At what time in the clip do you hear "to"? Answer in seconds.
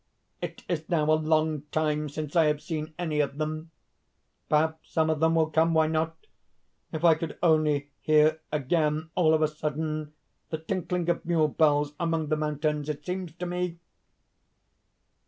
13.33-13.45